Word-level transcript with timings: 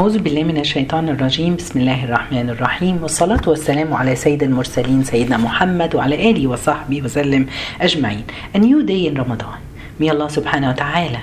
أعوذ 0.00 0.18
بالله 0.18 0.44
من 0.44 0.58
الشيطان 0.58 1.08
الرجيم 1.08 1.56
بسم 1.56 1.80
الله 1.80 2.04
الرحمن 2.04 2.50
الرحيم 2.50 3.02
والصلاة 3.02 3.40
والسلام 3.46 3.94
على 3.94 4.16
سيد 4.16 4.42
المرسلين 4.42 5.04
سيدنا 5.04 5.36
محمد 5.36 5.94
وعلى 5.94 6.30
آله 6.30 6.46
وصحبه 6.46 7.02
وسلم 7.02 7.46
أجمعين 7.80 8.24
A 8.54 8.58
new 8.58 8.82
day 8.84 9.06
in 9.06 9.14
Ramadan 9.16 9.58
May 9.98 10.08
Allah 10.10 10.28
subhanahu 10.30 10.70
wa 10.70 10.72
ta'ala 10.72 11.22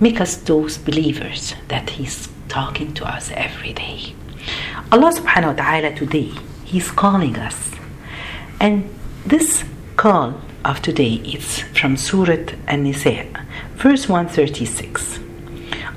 make 0.00 0.20
us 0.20 0.34
those 0.34 0.78
believers 0.78 1.54
that 1.68 1.90
He's 1.90 2.28
talking 2.48 2.92
to 2.94 3.06
us 3.06 3.30
every 3.34 3.72
day 3.72 4.14
Allah 4.90 5.12
subhanahu 5.14 5.54
wa 5.54 5.62
ta'ala 5.62 5.94
today 5.94 6.32
He's 6.64 6.90
calling 6.90 7.36
us 7.36 7.70
and 8.58 8.90
this 9.24 9.62
call 9.96 10.34
of 10.64 10.82
today 10.82 11.22
is 11.22 11.60
from 11.78 11.96
Surah 11.96 12.50
An-Nisa 12.66 13.26
verse 13.76 14.08
136 14.08 15.27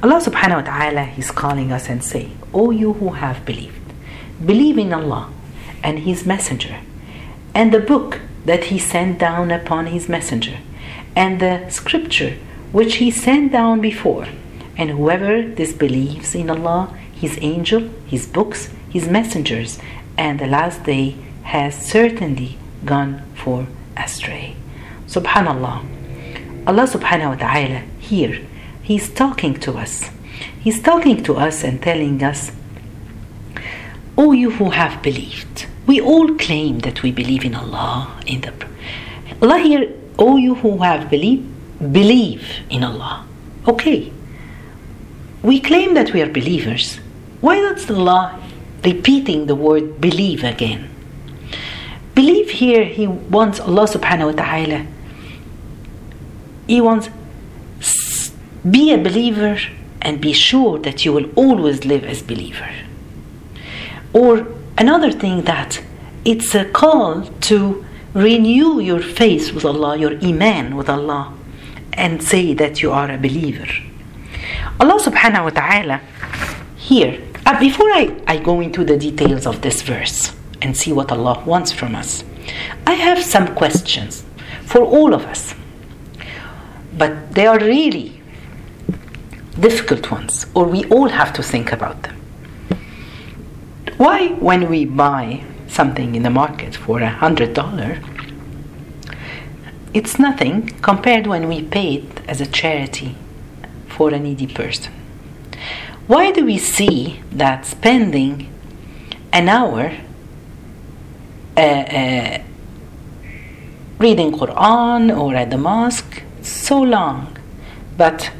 Allah 0.04 0.18
subhanahu 0.18 0.55
wa 0.55 0.61
ta'ala 0.65 1.13
is 1.15 1.29
calling 1.29 1.71
us 1.71 1.88
and 1.88 2.04
say, 2.04 2.31
O 2.55 2.71
you 2.71 2.93
who 2.93 3.09
have 3.09 3.45
believed, 3.45 3.93
believe 4.44 4.80
in 4.80 4.91
Allah 4.94 5.30
and 5.84 5.99
His 5.99 6.25
Messenger 6.25 6.80
and 7.53 7.71
the 7.71 7.80
book 7.80 8.20
that 8.45 8.63
He 8.73 8.80
sent 8.80 9.20
down 9.20 9.52
upon 9.52 9.85
His 9.85 10.09
Messenger 10.09 10.58
and 11.16 11.39
the 11.39 11.70
scripture 11.70 12.35
which 12.72 12.95
He 12.95 13.11
sent 13.11 13.52
down 13.52 13.80
before. 13.80 14.25
And 14.75 14.89
whoever 14.89 15.44
disbelieves 15.44 16.33
in 16.33 16.49
Allah, 16.49 16.97
His 17.13 17.38
angel, 17.39 17.81
His 18.08 18.25
books, 18.25 18.73
His 18.89 19.08
messengers, 19.08 19.77
and 20.17 20.39
the 20.39 20.47
last 20.47 20.83
day 20.83 21.16
has 21.44 21.77
certainly 21.77 22.58
gone 22.86 23.22
for 23.36 23.67
astray. 23.95 24.55
Subhanallah. 25.05 25.86
Allah 26.66 26.88
subhanahu 26.89 27.30
wa 27.30 27.36
ta'ala 27.36 27.83
here 27.99 28.41
He's 28.84 29.09
talking 29.09 29.53
to 29.62 29.77
us. 29.77 30.09
He's 30.59 30.81
talking 30.81 31.23
to 31.23 31.35
us 31.35 31.63
and 31.63 31.81
telling 31.81 32.23
us, 32.23 32.52
O 34.17 34.31
you 34.31 34.52
who 34.52 34.72
have 34.72 35.02
believed. 35.02 35.67
We 35.88 35.99
all 35.99 36.36
claim 36.36 36.80
that 36.80 37.02
we 37.03 37.11
believe 37.11 37.44
in 37.45 37.55
Allah. 37.55 38.20
In 38.25 38.42
the 38.42 38.53
Allah 39.42 39.59
here, 39.59 39.92
O 40.20 40.38
you 40.38 40.55
who 40.55 40.78
have 40.80 41.09
believed, 41.09 41.47
believe 41.92 42.44
in 42.70 42.83
Allah. 42.83 43.25
Okay. 43.67 44.11
We 45.42 45.59
claim 45.59 45.95
that 45.95 46.14
we 46.14 46.22
are 46.22 46.30
believers. 46.30 46.98
Why 47.42 47.59
does 47.59 47.89
Allah 47.89 48.39
repeating 48.83 49.48
the 49.48 49.55
word 49.55 50.00
believe 50.00 50.44
again? 50.44 50.89
Believe 52.14 52.52
here, 52.52 52.86
He 52.86 53.08
wants 53.08 53.59
Allah 53.59 53.88
subhanahu 53.88 54.36
wa 54.36 54.44
ta'ala. 54.44 54.86
He 56.67 56.81
wants 56.81 57.09
be 58.70 58.94
a 58.94 58.98
believer 58.98 59.58
and 60.02 60.22
be 60.22 60.34
sure 60.34 60.80
that 60.80 61.06
you 61.06 61.14
will 61.14 61.30
always 61.36 61.86
live 61.86 62.04
as 62.04 62.22
believer. 62.22 62.70
Or 64.14 64.48
another 64.78 65.12
thing 65.12 65.44
that 65.44 65.81
it's 66.26 66.54
a 66.56 66.66
call 66.66 67.23
to 67.50 67.86
renew 68.14 68.80
your 68.80 69.02
faith 69.02 69.54
with 69.54 69.64
allah 69.64 69.98
your 69.98 70.14
iman 70.23 70.76
with 70.76 70.89
allah 70.89 71.34
and 71.94 72.22
say 72.22 72.54
that 72.54 72.82
you 72.82 72.92
are 72.92 73.09
a 73.09 73.17
believer. 73.17 73.67
Allah 74.80 75.00
subhanahu 75.00 75.44
wa 75.44 75.50
ta'ala 75.50 76.02
here 76.76 77.22
uh, 77.45 77.59
before 77.59 77.89
I, 77.92 78.16
I 78.28 78.38
go 78.38 78.59
into 78.59 78.84
the 78.84 78.98
details 78.98 79.45
of 79.45 79.62
this 79.62 79.82
verse 79.82 80.34
and 80.62 80.76
see 80.76 80.92
what 80.92 81.12
allah 81.12 81.42
wants 81.45 81.72
from 81.72 81.95
us 81.95 82.23
i 82.86 82.94
have 82.94 83.23
some 83.23 83.56
questions 83.56 84.23
for 84.72 84.82
all 84.84 85.14
of 85.14 85.26
us. 85.26 85.54
But 86.98 87.34
they 87.34 87.45
are 87.45 87.59
really 87.59 88.20
difficult 89.59 90.11
ones, 90.11 90.45
or 90.53 90.66
we 90.66 90.85
all 90.85 91.09
have 91.09 91.33
to 91.33 91.44
think 91.44 91.71
about 91.71 92.03
them. 92.03 92.16
Why, 93.97 94.30
when 94.30 94.69
we 94.69 94.85
buy 94.85 95.43
something 95.67 96.16
in 96.16 96.23
the 96.23 96.30
market 96.30 96.75
for 96.75 97.02
a 97.02 97.09
hundred 97.09 97.53
dollar, 97.53 97.99
it's 99.93 100.17
nothing 100.17 100.67
compared 100.81 101.27
when 101.27 101.48
we 101.48 101.61
pay 101.61 101.95
it 101.95 102.21
as 102.27 102.42
a 102.42 102.45
charity 102.45 103.15
for 103.87 104.14
a 104.14 104.20
needy 104.20 104.48
person? 104.48 104.93
Why 106.08 106.31
do 106.31 106.45
we 106.45 106.58
see 106.58 107.21
that 107.31 107.65
spending 107.65 108.52
an 109.31 109.47
hour 109.47 109.93
uh, 111.55 111.59
uh, 111.61 112.42
reading 113.99 114.31
Quran 114.31 115.15
or 115.15 115.36
at 115.36 115.49
the 115.52 115.58
mosque 115.58 116.23
so 116.42 116.81
long, 116.81 117.37
but 117.97 118.31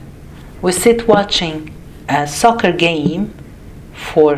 we 0.62 0.72
sit 0.72 1.08
watching 1.08 1.74
a 2.08 2.28
soccer 2.28 2.72
game 2.72 3.34
for 3.94 4.38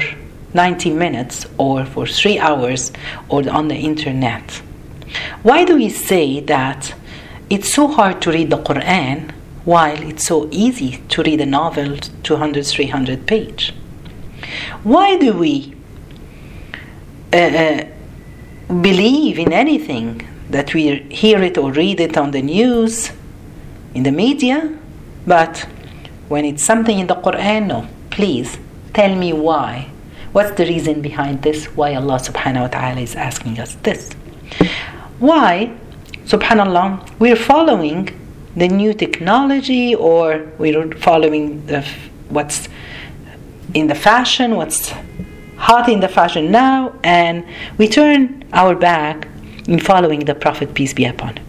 90 0.53 0.91
minutes 0.91 1.45
or 1.57 1.85
for 1.85 2.05
three 2.05 2.39
hours 2.39 2.91
or 3.29 3.47
on 3.49 3.67
the 3.67 3.75
internet. 3.75 4.61
Why 5.41 5.65
do 5.65 5.75
we 5.75 5.89
say 5.89 6.39
that 6.41 6.93
it's 7.49 7.73
so 7.73 7.87
hard 7.87 8.21
to 8.21 8.31
read 8.31 8.49
the 8.49 8.57
Quran 8.57 9.31
while 9.65 10.01
it's 10.01 10.25
so 10.25 10.47
easy 10.51 11.01
to 11.09 11.23
read 11.23 11.41
a 11.41 11.45
novel 11.45 11.97
200 11.97 12.65
300 12.65 13.27
page? 13.27 13.73
Why 14.83 15.17
do 15.17 15.33
we 15.33 15.73
uh, 17.31 17.37
uh, 17.37 17.85
believe 18.81 19.39
in 19.39 19.51
anything 19.51 20.27
that 20.49 20.73
we 20.73 20.99
hear 21.09 21.41
it 21.41 21.57
or 21.57 21.71
read 21.71 21.99
it 21.99 22.17
on 22.17 22.31
the 22.31 22.41
news, 22.41 23.11
in 23.93 24.03
the 24.03 24.11
media, 24.11 24.77
but 25.25 25.65
when 26.33 26.45
it's 26.45 26.63
something 26.63 26.97
in 26.97 27.05
the 27.05 27.13
Quran, 27.13 27.67
no. 27.67 27.87
Please 28.09 28.57
tell 28.91 29.13
me 29.15 29.31
why. 29.33 29.91
What's 30.31 30.53
the 30.57 30.65
reason 30.65 30.99
behind 30.99 31.43
this? 31.43 31.65
Why 31.77 31.93
Allah 31.93 32.17
subhanahu 32.17 32.61
wa 32.61 32.71
ta'ala 32.75 33.01
is 33.01 33.13
asking 33.13 33.59
us 33.59 33.75
this? 33.83 34.11
Why, 35.19 35.77
subhanallah, 36.25 37.19
we're 37.19 37.35
following 37.35 38.09
the 38.55 38.67
new 38.67 38.95
technology 38.95 39.93
or 39.93 40.51
we're 40.57 40.89
following 40.97 41.67
the, 41.67 41.85
what's 42.29 42.67
in 43.75 43.85
the 43.85 43.99
fashion, 44.09 44.55
what's 44.55 44.91
hot 45.57 45.87
in 45.87 45.99
the 45.99 46.09
fashion 46.09 46.49
now, 46.49 46.95
and 47.03 47.45
we 47.77 47.87
turn 47.87 48.43
our 48.53 48.73
back 48.73 49.27
in 49.67 49.79
following 49.79 50.21
the 50.25 50.33
Prophet, 50.33 50.73
peace 50.73 50.93
be 50.93 51.05
upon 51.05 51.37
him. 51.37 51.45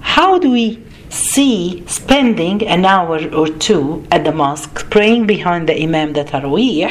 How 0.00 0.38
do 0.38 0.50
we 0.50 0.82
see 1.10 1.84
spending 1.86 2.66
an 2.66 2.84
hour 2.84 3.18
or 3.34 3.48
two 3.48 4.06
at 4.10 4.24
the 4.24 4.32
mosque 4.32 4.88
praying 4.90 5.26
behind 5.26 5.68
the 5.68 5.82
imam 5.82 6.12
the 6.12 6.24
tarawih 6.24 6.88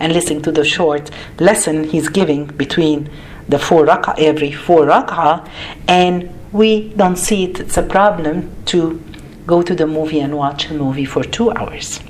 and 0.00 0.12
listening 0.12 0.42
to 0.42 0.52
the 0.52 0.64
short 0.64 1.10
lesson 1.38 1.84
he's 1.84 2.08
giving 2.08 2.44
between 2.46 3.08
the 3.48 3.58
four 3.58 3.86
rak'ah 3.86 4.18
every 4.18 4.52
four 4.52 4.86
rak'ah 4.86 5.48
and 5.86 6.28
we 6.52 6.88
don't 6.94 7.16
see 7.16 7.44
it 7.44 7.60
it's 7.60 7.76
a 7.76 7.82
problem 7.82 8.50
to 8.64 9.00
go 9.46 9.62
to 9.62 9.74
the 9.74 9.86
movie 9.86 10.20
and 10.20 10.36
watch 10.36 10.70
a 10.70 10.74
movie 10.74 11.04
for 11.04 11.24
two 11.24 11.50
hours. 11.50 12.00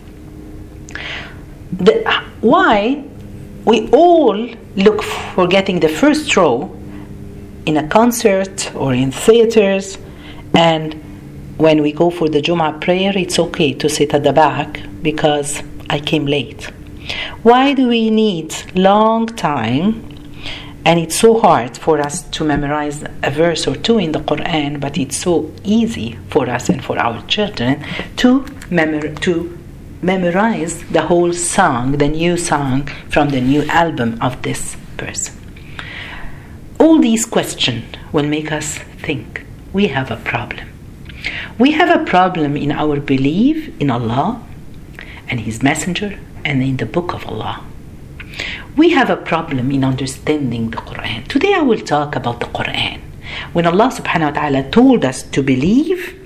The, 1.73 1.95
why 2.41 3.05
we 3.65 3.89
all 3.91 4.37
look 4.77 5.03
for 5.03 5.47
getting 5.47 5.81
the 5.81 5.89
first 5.89 6.37
row 6.37 6.55
in 7.67 7.77
a 7.77 7.87
concert 7.89 8.75
or 8.75 8.93
in 8.95 9.11
theaters 9.11 9.99
and 10.55 10.89
when 11.61 11.83
we 11.83 11.93
go 11.93 12.09
for 12.09 12.27
the 12.27 12.41
Jum'ah 12.41 12.81
prayer, 12.81 13.13
it's 13.15 13.39
okay 13.39 13.75
to 13.75 13.87
sit 13.87 14.15
at 14.15 14.25
the 14.25 14.33
back 14.33 14.81
because 15.03 15.63
I 15.91 16.01
came 16.01 16.25
late. 16.25 16.65
Why 17.43 17.75
do 17.75 17.87
we 17.87 18.09
need 18.09 18.55
long 18.75 19.27
time? 19.27 20.07
And 20.87 20.99
it's 20.99 21.21
so 21.21 21.39
hard 21.39 21.77
for 21.77 22.01
us 22.01 22.23
to 22.31 22.45
memorize 22.45 23.05
a 23.23 23.31
verse 23.31 23.67
or 23.67 23.77
two 23.77 23.99
in 23.99 24.13
the 24.13 24.21
Quran, 24.21 24.81
but 24.81 24.97
it's 24.97 25.19
so 25.19 25.53
easy 25.63 26.19
for 26.31 26.49
us 26.49 26.71
and 26.71 26.83
for 26.83 26.99
our 26.99 27.21
children 27.27 27.85
to 28.17 28.47
memor- 28.71 29.15
to 29.27 29.59
memorize 30.01 30.83
the 30.85 31.03
whole 31.03 31.35
song, 31.35 31.99
the 31.99 32.09
new 32.09 32.39
song 32.39 32.87
from 33.11 33.29
the 33.29 33.41
new 33.43 33.65
album 33.69 34.17
of 34.23 34.41
this 34.41 34.79
person. 34.97 35.35
All 36.79 36.99
these 36.99 37.27
questions 37.27 37.85
will 38.13 38.27
make 38.27 38.51
us 38.51 38.79
think 39.05 39.45
we 39.75 39.89
have 39.89 40.11
a 40.11 40.17
problem. 40.17 40.71
We 41.59 41.73
have 41.73 41.91
a 41.91 42.05
problem 42.05 42.57
in 42.57 42.73
our 42.73 43.01
belief 43.01 43.69
in 43.81 43.91
Allah 43.91 44.43
and 45.29 45.41
His 45.41 45.63
Messenger 45.63 46.19
and 46.45 46.63
in 46.63 46.77
the 46.79 46.87
Book 46.87 47.13
of 47.13 47.27
Allah. 47.27 47.65
We 48.77 48.91
have 48.91 49.11
a 49.11 49.17
problem 49.17 49.71
in 49.71 49.85
understanding 49.85 50.71
the 50.71 50.79
Quran. 50.79 51.27
Today 51.29 51.55
I 51.55 51.61
will 51.61 51.81
talk 51.81 52.17
about 52.17 52.41
the 52.41 52.47
Quran. 52.47 53.01
When 53.53 53.67
Allah 53.67 53.91
subhanahu 53.93 54.35
wa 54.35 54.41
ta'ala 54.41 54.71
told 54.71 55.05
us 55.05 55.23
to 55.23 55.43
believe 55.43 56.17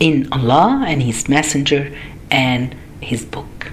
in 0.00 0.28
Allah 0.32 0.84
and 0.86 1.02
His 1.02 1.28
Messenger 1.28 1.96
and 2.30 2.74
His 3.00 3.24
book. 3.24 3.72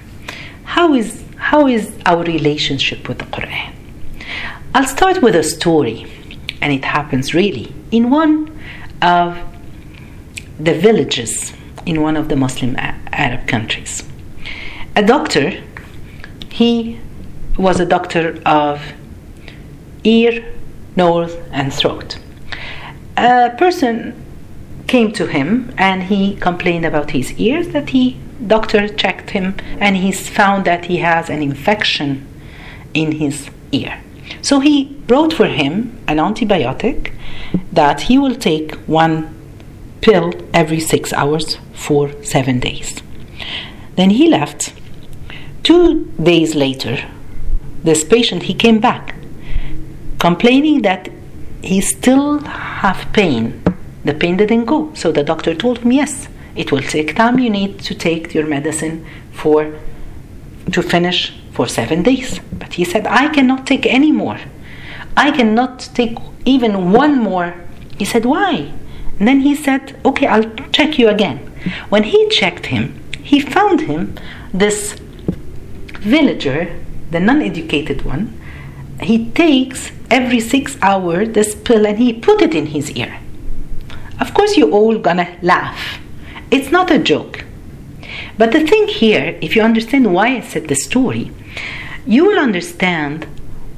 How 0.64 0.94
is 0.94 1.22
how 1.36 1.66
is 1.66 1.92
our 2.06 2.22
relationship 2.22 3.08
with 3.08 3.18
the 3.18 3.26
Quran? 3.26 3.72
I'll 4.74 4.86
start 4.86 5.20
with 5.22 5.34
a 5.34 5.42
story, 5.42 6.06
and 6.62 6.72
it 6.72 6.84
happens 6.84 7.34
really 7.34 7.74
in 7.90 8.10
one 8.10 8.58
of 9.02 9.36
the 10.58 10.74
villages 10.74 11.52
in 11.86 12.02
one 12.02 12.16
of 12.16 12.28
the 12.28 12.36
Muslim 12.36 12.76
Arab 12.78 13.46
countries. 13.46 14.04
a 14.94 15.02
doctor, 15.02 15.62
he 16.50 16.98
was 17.56 17.80
a 17.80 17.86
doctor 17.86 18.40
of 18.44 18.80
ear, 20.04 20.44
nose, 20.96 21.34
and 21.50 21.72
throat. 21.72 22.18
A 23.16 23.50
person 23.58 24.14
came 24.86 25.12
to 25.12 25.26
him 25.26 25.72
and 25.78 26.02
he 26.04 26.36
complained 26.36 26.84
about 26.84 27.10
his 27.12 27.32
ears 27.38 27.68
that 27.68 27.90
he 27.90 28.18
doctor 28.46 28.88
checked 28.88 29.30
him 29.30 29.54
and 29.78 29.96
he 29.96 30.10
found 30.12 30.64
that 30.64 30.86
he 30.86 30.98
has 30.98 31.30
an 31.30 31.40
infection 31.42 32.26
in 32.92 33.12
his 33.12 33.48
ear. 33.70 34.00
So 34.40 34.60
he 34.60 34.96
wrote 35.08 35.32
for 35.32 35.46
him 35.46 35.98
an 36.08 36.18
antibiotic 36.18 37.12
that 37.72 38.02
he 38.02 38.18
will 38.18 38.34
take 38.34 38.74
one 38.86 39.34
pill 40.02 40.32
every 40.52 40.80
six 40.80 41.12
hours 41.12 41.58
for 41.72 42.22
seven 42.22 42.60
days. 42.60 43.02
Then 43.96 44.10
he 44.10 44.28
left. 44.28 44.74
Two 45.62 46.06
days 46.22 46.54
later, 46.54 46.98
this 47.82 48.04
patient 48.04 48.44
he 48.44 48.54
came 48.54 48.80
back 48.80 49.14
complaining 50.18 50.82
that 50.82 51.08
he 51.62 51.80
still 51.80 52.38
have 52.40 53.12
pain. 53.12 53.62
The 54.04 54.14
pain 54.14 54.36
didn't 54.36 54.66
go. 54.66 54.92
So 54.94 55.12
the 55.12 55.24
doctor 55.24 55.54
told 55.54 55.78
him, 55.78 55.92
yes, 55.92 56.28
it 56.54 56.70
will 56.70 56.82
take 56.82 57.16
time. 57.16 57.38
You 57.38 57.50
need 57.50 57.80
to 57.80 57.94
take 57.94 58.34
your 58.34 58.46
medicine 58.46 59.06
for 59.32 59.74
to 60.70 60.82
finish 60.82 61.32
for 61.52 61.66
seven 61.66 62.02
days. 62.02 62.40
But 62.52 62.74
he 62.74 62.84
said, 62.84 63.06
I 63.06 63.28
cannot 63.28 63.66
take 63.66 63.86
any 63.86 64.12
more. 64.12 64.38
I 65.16 65.30
cannot 65.30 65.80
take 65.94 66.16
even 66.44 66.92
one 66.92 67.18
more. 67.18 67.54
He 67.98 68.04
said, 68.04 68.24
Why? 68.24 68.72
And 69.18 69.28
then 69.28 69.40
he 69.40 69.54
said, 69.54 69.98
Okay, 70.04 70.26
I'll 70.26 70.50
check 70.72 70.98
you 70.98 71.08
again. 71.08 71.38
When 71.88 72.04
he 72.04 72.28
checked 72.28 72.66
him, 72.66 73.00
he 73.22 73.40
found 73.40 73.82
him 73.82 74.14
this 74.52 74.94
villager, 76.00 76.74
the 77.10 77.20
non 77.20 77.42
educated 77.42 78.02
one. 78.02 78.38
He 79.00 79.30
takes 79.30 79.92
every 80.10 80.40
six 80.40 80.76
hours 80.82 81.30
this 81.30 81.54
pill 81.54 81.86
and 81.86 81.98
he 81.98 82.12
put 82.12 82.42
it 82.42 82.54
in 82.54 82.66
his 82.66 82.90
ear. 82.92 83.18
Of 84.20 84.34
course, 84.34 84.56
you 84.56 84.70
all 84.70 84.98
gonna 84.98 85.36
laugh. 85.42 85.98
It's 86.50 86.70
not 86.70 86.90
a 86.90 86.98
joke. 86.98 87.44
But 88.38 88.52
the 88.52 88.66
thing 88.66 88.88
here, 88.88 89.38
if 89.40 89.56
you 89.56 89.62
understand 89.62 90.12
why 90.12 90.36
I 90.36 90.40
said 90.40 90.68
the 90.68 90.74
story, 90.74 91.30
you 92.06 92.24
will 92.24 92.38
understand 92.38 93.26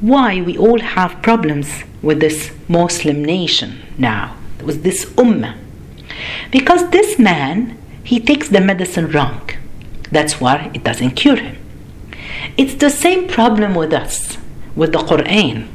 why 0.00 0.40
we 0.40 0.56
all 0.58 0.80
have 0.80 1.22
problems 1.22 1.84
with 2.02 2.20
this 2.20 2.50
Muslim 2.68 3.24
nation 3.24 3.80
now, 3.96 4.36
with 4.64 4.82
this 4.82 5.04
ummah. 5.16 5.56
Because 6.50 6.90
this 6.90 7.18
man, 7.18 7.78
he 8.02 8.20
takes 8.20 8.48
the 8.48 8.60
medicine 8.60 9.10
wrong. 9.10 9.48
That's 10.10 10.40
why 10.40 10.70
it 10.74 10.84
doesn't 10.84 11.12
cure 11.12 11.36
him. 11.36 11.56
It's 12.56 12.74
the 12.74 12.90
same 12.90 13.26
problem 13.28 13.74
with 13.74 13.92
us, 13.92 14.38
with 14.76 14.92
the 14.92 14.98
Quran. 14.98 15.68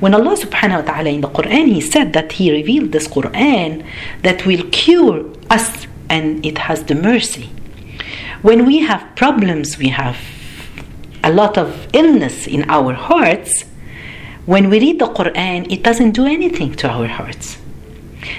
When 0.00 0.14
Allah 0.14 0.36
subhanahu 0.36 0.84
wa 0.84 0.92
ta'ala 0.92 1.10
in 1.10 1.20
the 1.20 1.28
Quran, 1.28 1.66
He 1.68 1.80
said 1.80 2.14
that 2.14 2.32
He 2.32 2.50
revealed 2.50 2.92
this 2.92 3.06
Quran 3.06 3.84
that 4.22 4.46
will 4.46 4.64
cure 4.70 5.26
us 5.50 5.86
and 6.08 6.44
it 6.44 6.58
has 6.58 6.84
the 6.84 6.94
mercy. 6.94 7.50
When 8.42 8.64
we 8.64 8.78
have 8.80 9.14
problems, 9.16 9.76
we 9.76 9.88
have 9.88 10.16
a 11.22 11.32
lot 11.32 11.58
of 11.58 11.88
illness 11.92 12.46
in 12.46 12.64
our 12.70 12.94
hearts, 12.94 13.64
when 14.46 14.70
we 14.70 14.78
read 14.78 15.00
the 15.00 15.06
Quran, 15.06 15.70
it 15.70 15.82
doesn't 15.82 16.12
do 16.12 16.24
anything 16.24 16.74
to 16.76 16.88
our 16.88 17.08
hearts. 17.08 17.58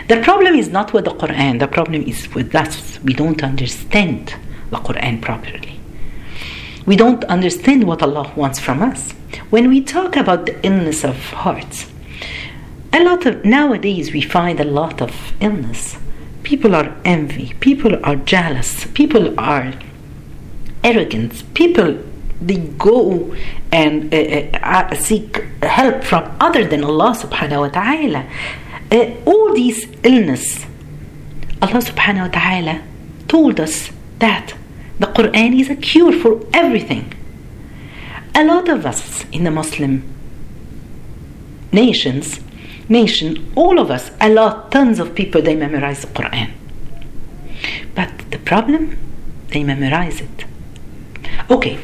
The 0.08 0.22
problem 0.22 0.56
is 0.56 0.70
not 0.70 0.94
with 0.94 1.06
the 1.06 1.12
Quran, 1.12 1.60
the 1.60 1.68
problem 1.68 2.04
is 2.04 2.34
with 2.34 2.56
us. 2.56 3.00
We 3.04 3.14
don't 3.14 3.44
understand 3.44 4.36
the 4.70 4.78
Quran 4.78 5.22
properly. 5.22 5.80
We 6.86 6.96
don't 6.96 7.24
understand 7.26 7.84
what 7.84 8.02
Allah 8.02 8.32
wants 8.36 8.60
from 8.60 8.82
us. 8.82 9.12
When 9.50 9.70
we 9.70 9.82
talk 9.82 10.16
about 10.16 10.46
the 10.46 10.66
illness 10.66 11.04
of 11.04 11.18
hearts, 11.32 11.88
a 12.94 13.04
lot 13.04 13.26
of 13.26 13.44
nowadays 13.44 14.14
we 14.14 14.22
find 14.22 14.60
a 14.60 14.64
lot 14.64 15.02
of 15.02 15.34
illness. 15.42 15.98
People 16.44 16.74
are 16.76 16.96
envy, 17.04 17.54
people 17.60 18.00
are 18.06 18.16
jealous, 18.16 18.86
people 18.94 19.38
are 19.38 19.74
arrogant, 20.84 21.44
people 21.54 21.98
they 22.40 22.58
go 22.78 23.36
and 23.72 24.14
uh, 24.14 24.18
uh, 24.18 24.96
seek 24.96 25.44
help 25.64 26.04
from 26.04 26.36
other 26.40 26.66
than 26.66 26.84
Allah 26.84 27.16
subhanahu 27.16 27.62
wa 27.62 27.70
ta'ala. 27.70 28.26
Uh, 28.92 29.14
all 29.26 29.54
these 29.54 29.86
illness, 30.04 30.66
Allah 31.62 31.82
subhanahu 31.82 32.28
wa 32.28 32.40
ta'ala 32.40 32.82
told 33.28 33.60
us 33.60 33.92
that 34.20 34.54
the 35.00 35.08
Quran 35.08 35.60
is 35.60 35.70
a 35.70 35.76
cure 35.76 36.14
for 36.14 36.46
everything. 36.54 37.14
A 38.34 38.46
lot 38.46 38.70
of 38.70 38.86
us 38.86 39.26
in 39.32 39.44
the 39.44 39.52
Muslim 39.52 40.04
nations, 41.72 42.40
nation, 42.88 43.52
all 43.56 43.80
of 43.80 43.92
us, 43.92 44.12
a 44.22 44.30
lot, 44.30 44.72
tons 44.72 45.00
of 45.00 45.14
people, 45.14 45.42
they 45.42 45.56
memorize 45.56 46.02
the 46.02 46.08
Quran. 46.08 46.52
But 47.94 48.32
the 48.32 48.40
problem, 48.40 48.98
they 49.50 49.64
memorize 49.64 50.22
it 50.22 50.46
Okay, 51.50 51.78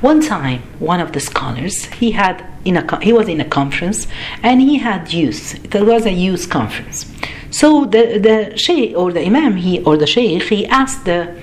one 0.00 0.22
time 0.22 0.62
one 0.78 0.98
of 0.98 1.12
the 1.12 1.20
scholars 1.20 1.84
he 1.84 2.12
had 2.12 2.42
in 2.64 2.78
a 2.78 3.04
he 3.04 3.12
was 3.12 3.28
in 3.28 3.40
a 3.40 3.44
conference 3.44 4.06
and 4.42 4.62
he 4.62 4.78
had 4.78 5.12
youth. 5.12 5.62
There 5.70 5.84
was 5.84 6.06
a 6.06 6.12
youth 6.12 6.48
conference. 6.48 7.04
So 7.50 7.84
the 7.84 8.18
the 8.18 8.56
sheikh 8.56 8.96
or 8.96 9.12
the 9.12 9.22
imam 9.26 9.56
he 9.56 9.82
or 9.82 9.98
the 9.98 10.06
sheikh 10.06 10.44
he 10.44 10.66
asked 10.66 11.04
the 11.04 11.36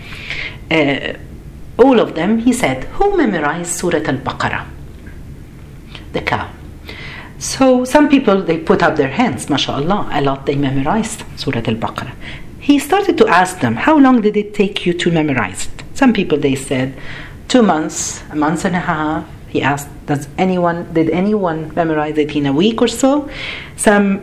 uh, 0.72 1.14
all 1.78 2.00
of 2.00 2.16
them. 2.16 2.40
He 2.40 2.52
said, 2.52 2.86
"Who 2.96 3.16
memorized 3.16 3.72
Surah 3.80 4.04
Al-Baqarah?" 4.14 4.66
The 6.14 6.22
cow. 6.22 6.50
So 7.38 7.86
some 7.86 8.10
people 8.10 8.42
they 8.42 8.58
put 8.58 8.82
up 8.82 8.96
their 8.96 9.10
hands, 9.10 9.50
mashallah, 9.52 10.10
a 10.12 10.22
lot 10.22 10.48
they 10.48 10.56
memorized 10.56 11.24
Surah 11.36 11.62
Al-Baqarah. 11.72 12.16
He 12.60 12.80
started 12.80 13.20
to 13.20 13.28
ask 13.28 13.60
them, 13.60 13.76
"How 13.76 14.00
long 14.00 14.22
did 14.22 14.36
it 14.36 14.56
take 14.56 14.84
you 14.88 14.94
to 14.94 15.12
memorize 15.12 15.68
it?" 15.68 15.84
Some 15.94 16.12
people 16.12 16.40
they 16.40 16.56
said 16.56 16.96
two 17.48 17.64
months, 17.64 18.22
a 18.32 18.36
month 18.36 18.66
and 18.66 18.76
a 18.76 18.80
half. 18.80 19.26
He 19.48 19.62
asked, 19.62 19.90
"Does 20.06 20.28
anyone 20.38 20.80
did 20.94 21.10
anyone 21.10 21.72
memorize 21.76 22.18
it 22.18 22.36
in 22.36 22.46
a 22.46 22.54
week 22.54 22.82
or 22.82 22.88
so?" 22.88 23.30
Some 23.76 24.22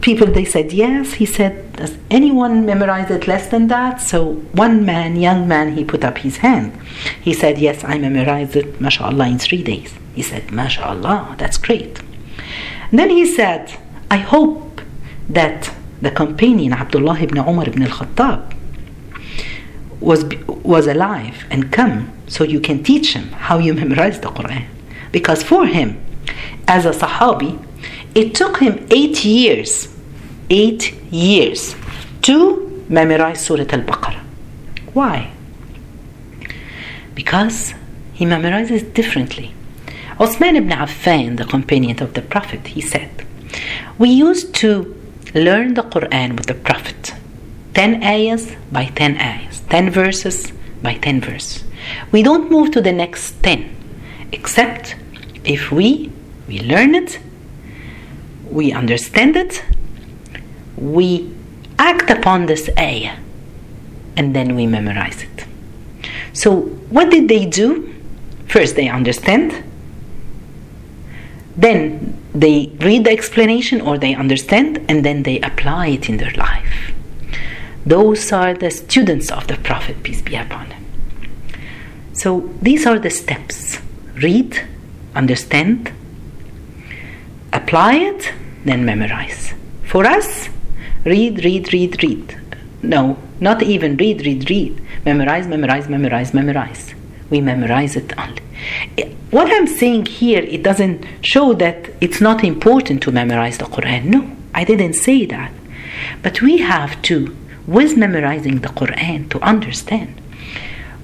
people 0.00 0.26
they 0.26 0.44
said 0.44 0.72
yes. 0.72 1.14
He 1.14 1.26
said, 1.26 1.52
"Does 1.80 1.94
anyone 2.10 2.66
memorize 2.66 3.10
it 3.10 3.26
less 3.26 3.46
than 3.48 3.68
that?" 3.68 4.00
So 4.00 4.18
one 4.52 4.84
man, 4.84 5.16
young 5.16 5.46
man, 5.48 5.66
he 5.76 5.84
put 5.84 6.02
up 6.04 6.18
his 6.18 6.36
hand. 6.38 6.72
He 7.26 7.32
said, 7.32 7.58
"Yes, 7.58 7.84
I 7.84 7.98
memorized 7.98 8.54
it, 8.56 8.80
mashallah, 8.80 9.26
in 9.28 9.38
three 9.38 9.62
days." 9.62 9.90
He 10.14 10.22
said, 10.22 10.50
"Mashallah, 10.50 11.36
that's 11.40 11.58
great." 11.58 12.00
And 12.90 12.98
then 13.00 13.10
he 13.10 13.24
said, 13.38 13.62
"I 14.10 14.18
hope 14.18 14.80
that 15.28 15.70
the 16.00 16.10
companion 16.10 16.72
Abdullah 16.72 17.18
ibn 17.20 17.38
Umar 17.38 17.66
ibn 17.68 17.82
al-Khattab 17.82 18.40
was 20.00 20.24
was 20.62 20.86
alive 20.86 21.44
and 21.50 21.72
come 21.72 21.96
so 22.26 22.44
you 22.44 22.60
can 22.60 22.82
teach 22.82 23.14
him 23.14 23.28
how 23.32 23.58
you 23.58 23.74
memorize 23.74 24.20
the 24.20 24.28
Quran. 24.28 24.66
Because 25.12 25.42
for 25.42 25.66
him, 25.66 26.00
as 26.66 26.84
a 26.84 26.90
Sahabi, 26.90 27.62
it 28.14 28.34
took 28.34 28.58
him 28.58 28.86
eight 28.90 29.24
years, 29.24 29.94
eight 30.50 30.94
years 31.10 31.76
to 32.22 32.84
memorize 32.88 33.44
Surah 33.44 33.66
Al 33.70 33.82
Baqarah. 33.82 34.22
Why? 34.92 35.30
Because 37.14 37.74
he 38.14 38.24
memorizes 38.24 38.92
differently. 38.94 39.54
Osman 40.18 40.56
ibn 40.56 40.70
Affan, 40.70 41.36
the 41.36 41.44
companion 41.44 42.02
of 42.02 42.14
the 42.14 42.22
Prophet, 42.22 42.68
he 42.68 42.80
said, 42.80 43.10
We 43.98 44.08
used 44.08 44.54
to 44.56 44.94
learn 45.34 45.74
the 45.74 45.82
Quran 45.82 46.36
with 46.36 46.46
the 46.46 46.54
Prophet 46.54 47.12
10 47.74 48.02
ayahs 48.02 48.56
by 48.72 48.86
10 48.86 49.18
ayahs, 49.18 49.60
10 49.68 49.90
verses 49.90 50.50
by 50.82 50.94
10 50.94 51.20
verses. 51.20 51.62
We 52.12 52.22
don't 52.22 52.50
move 52.50 52.70
to 52.72 52.80
the 52.80 52.92
next 52.92 53.42
10, 53.42 53.74
except 54.32 54.96
if 55.44 55.70
we, 55.70 56.10
we 56.48 56.60
learn 56.60 56.94
it, 56.94 57.18
we 58.50 58.72
understand 58.72 59.36
it, 59.36 59.64
we 60.76 61.32
act 61.78 62.10
upon 62.10 62.46
this 62.46 62.70
ayah, 62.78 63.16
and 64.16 64.34
then 64.34 64.54
we 64.54 64.66
memorize 64.66 65.22
it. 65.22 65.46
So, 66.32 66.60
what 66.90 67.10
did 67.10 67.28
they 67.28 67.46
do? 67.46 67.94
First, 68.46 68.76
they 68.76 68.88
understand, 68.88 69.64
then 71.56 72.22
they 72.34 72.70
read 72.80 73.04
the 73.04 73.10
explanation 73.10 73.80
or 73.80 73.98
they 73.98 74.14
understand, 74.14 74.84
and 74.88 75.04
then 75.04 75.22
they 75.22 75.40
apply 75.40 75.88
it 75.88 76.08
in 76.08 76.18
their 76.18 76.32
life. 76.32 76.92
Those 77.86 78.32
are 78.32 78.52
the 78.52 78.70
students 78.70 79.30
of 79.30 79.46
the 79.46 79.56
Prophet, 79.56 80.02
peace 80.02 80.20
be 80.20 80.36
upon 80.36 80.66
him. 80.66 80.75
So 82.16 82.50
these 82.62 82.86
are 82.86 82.98
the 82.98 83.10
steps 83.10 83.78
read, 84.14 84.66
understand, 85.14 85.92
apply 87.52 87.94
it, 87.94 88.32
then 88.64 88.86
memorize. 88.86 89.52
For 89.84 90.06
us, 90.06 90.48
read, 91.04 91.44
read, 91.44 91.72
read, 91.74 92.02
read. 92.02 92.40
No, 92.82 93.18
not 93.38 93.62
even 93.62 93.98
read, 93.98 94.24
read, 94.24 94.48
read. 94.48 94.80
Memorize, 95.04 95.46
memorize, 95.46 95.88
memorize, 95.88 96.32
memorize. 96.32 96.94
we 97.28 97.40
memorize 97.40 97.96
it 97.96 98.12
only. 98.18 98.42
What 99.30 99.50
I'm 99.50 99.66
saying 99.66 100.06
here, 100.06 100.42
it 100.42 100.62
doesn't 100.62 101.04
show 101.20 101.52
that 101.54 101.90
it's 102.00 102.20
not 102.20 102.44
important 102.44 103.02
to 103.02 103.10
memorize 103.12 103.58
the 103.58 103.64
Quran. 103.64 104.04
No, 104.04 104.36
I 104.54 104.64
didn't 104.64 104.94
say 104.94 105.26
that. 105.26 105.52
But 106.22 106.40
we 106.40 106.58
have 106.58 107.02
to, 107.02 107.36
with 107.66 107.96
memorizing 107.96 108.60
the 108.60 108.68
Quran, 108.68 109.28
to 109.30 109.40
understand. 109.40 110.20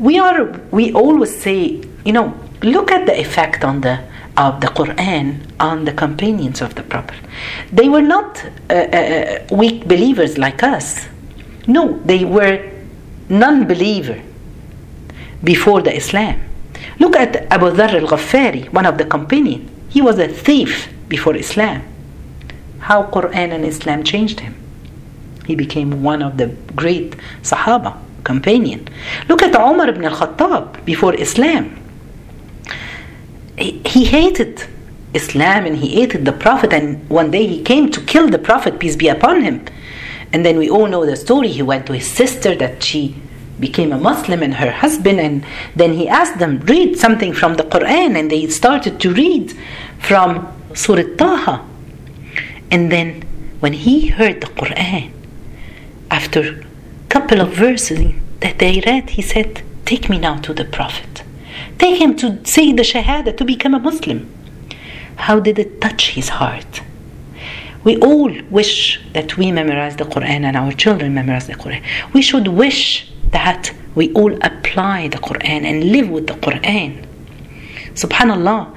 We 0.02 0.18
are, 0.18 0.46
we 0.72 0.92
always 0.92 1.40
say, 1.40 1.80
you 2.04 2.12
know, 2.12 2.34
look 2.60 2.90
at 2.90 3.06
the 3.06 3.18
effect 3.18 3.62
on 3.64 3.82
the 3.82 4.00
of 4.36 4.60
the 4.60 4.66
Quran 4.66 5.46
on 5.60 5.84
the 5.84 5.92
companions 5.92 6.60
of 6.60 6.74
the 6.74 6.82
Prophet. 6.82 7.20
They 7.70 7.88
were 7.88 8.02
not 8.02 8.44
uh, 8.68 8.74
uh, 8.74 9.46
weak 9.52 9.86
believers 9.86 10.38
like 10.38 10.64
us. 10.64 11.06
No, 11.68 12.00
they 12.04 12.24
were 12.24 12.68
non-believer 13.28 14.20
before 15.44 15.82
the 15.82 15.94
Islam. 15.94 16.40
Look 16.98 17.14
at 17.14 17.36
Abu 17.52 17.70
Dharr 17.70 17.94
al-Ghaffari, 18.00 18.72
one 18.72 18.86
of 18.86 18.98
the 18.98 19.04
companions. 19.04 19.70
He 19.88 20.02
was 20.02 20.18
a 20.18 20.26
thief 20.26 20.92
before 21.08 21.36
Islam. 21.36 21.82
How 22.80 23.04
Quran 23.04 23.52
and 23.52 23.64
Islam 23.64 24.02
changed 24.02 24.40
him. 24.40 24.56
He 25.46 25.54
became 25.54 26.02
one 26.02 26.22
of 26.22 26.38
the 26.38 26.48
great 26.74 27.16
Sahaba 27.42 28.01
companion. 28.24 28.88
Look 29.28 29.42
at 29.42 29.54
Umar 29.54 29.88
ibn 29.88 30.04
al-Khattab 30.04 30.84
before 30.84 31.14
Islam. 31.14 31.78
He, 33.58 33.82
he 33.84 34.04
hated 34.04 34.64
Islam 35.14 35.66
and 35.66 35.76
he 35.76 36.00
hated 36.00 36.24
the 36.24 36.32
Prophet 36.32 36.72
and 36.72 37.08
one 37.08 37.30
day 37.30 37.46
he 37.46 37.62
came 37.62 37.90
to 37.90 38.00
kill 38.00 38.28
the 38.28 38.38
Prophet, 38.38 38.78
peace 38.78 38.96
be 38.96 39.08
upon 39.08 39.42
him. 39.42 39.64
And 40.32 40.46
then 40.46 40.58
we 40.58 40.70
all 40.70 40.86
know 40.86 41.04
the 41.04 41.16
story. 41.16 41.48
He 41.48 41.62
went 41.62 41.86
to 41.86 41.92
his 41.92 42.06
sister 42.06 42.54
that 42.56 42.82
she 42.82 43.14
became 43.60 43.92
a 43.92 43.98
Muslim 43.98 44.42
and 44.42 44.54
her 44.54 44.70
husband, 44.70 45.20
and 45.20 45.44
then 45.76 45.92
he 45.92 46.08
asked 46.08 46.38
them, 46.38 46.58
read 46.60 46.98
something 46.98 47.32
from 47.32 47.54
the 47.54 47.62
Quran, 47.62 48.18
and 48.18 48.30
they 48.30 48.46
started 48.48 48.98
to 49.00 49.12
read 49.12 49.54
from 49.98 50.52
Surah 50.74 51.14
Taha. 51.16 51.64
And 52.70 52.90
then 52.90 53.22
when 53.60 53.74
he 53.74 54.08
heard 54.08 54.40
the 54.40 54.48
Quran, 54.48 55.12
after 56.10 56.64
couple 57.12 57.42
of 57.42 57.50
verses 57.52 58.14
that 58.40 58.58
they 58.58 58.80
read, 58.86 59.10
he 59.10 59.20
said, 59.20 59.62
Take 59.84 60.08
me 60.08 60.18
now 60.18 60.36
to 60.46 60.54
the 60.54 60.64
Prophet. 60.64 61.22
Take 61.78 62.00
him 62.00 62.16
to 62.16 62.26
say 62.46 62.72
the 62.72 62.82
Shahada 62.82 63.36
to 63.36 63.44
become 63.44 63.74
a 63.74 63.78
Muslim. 63.78 64.20
How 65.16 65.38
did 65.38 65.58
it 65.58 65.78
touch 65.82 66.02
his 66.12 66.30
heart? 66.30 66.80
We 67.84 67.98
all 67.98 68.32
wish 68.50 68.98
that 69.12 69.36
we 69.36 69.52
memorize 69.52 69.96
the 69.96 70.04
Quran 70.04 70.44
and 70.48 70.56
our 70.56 70.72
children 70.72 71.12
memorize 71.12 71.48
the 71.48 71.54
Quran. 71.54 71.82
We 72.14 72.22
should 72.22 72.48
wish 72.48 73.12
that 73.30 73.74
we 73.94 74.10
all 74.14 74.32
apply 74.50 75.08
the 75.08 75.18
Quran 75.18 75.64
and 75.70 75.92
live 75.92 76.08
with 76.08 76.28
the 76.28 76.38
Quran. 76.46 77.04
Subhanallah. 77.92 78.74